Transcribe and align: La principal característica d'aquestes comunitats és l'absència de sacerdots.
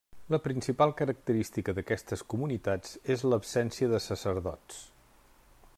La 0.33 0.37
principal 0.45 0.93
característica 1.01 1.75
d'aquestes 1.79 2.25
comunitats 2.33 2.97
és 3.17 3.27
l'absència 3.33 3.93
de 3.95 4.03
sacerdots. 4.07 4.83